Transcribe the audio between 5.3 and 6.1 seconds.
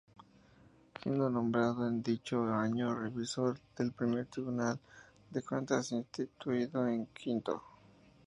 Cuentas